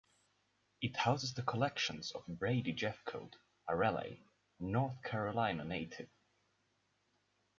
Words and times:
It 0.81 0.95
houses 0.95 1.35
the 1.35 1.43
collections 1.43 2.11
of 2.13 2.25
Brady 2.25 2.73
Jefcoat, 2.73 3.35
a 3.67 3.75
Raleigh, 3.75 4.23
North 4.59 5.03
Carolina 5.03 5.63
native. 5.63 6.09